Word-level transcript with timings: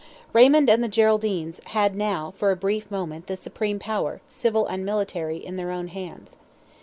Raymond 0.33 0.67
and 0.67 0.83
the 0.83 0.89
Geraldines 0.89 1.63
had 1.65 1.95
now, 1.95 2.33
for 2.35 2.49
a 2.49 2.55
brief 2.55 2.89
moment, 2.89 3.27
the 3.27 3.37
supreme 3.37 3.77
power, 3.77 4.19
civil 4.27 4.65
and 4.65 4.83
military, 4.83 5.37
in 5.37 5.57
their 5.57 5.69
own 5.69 5.89
hands. 5.89 6.37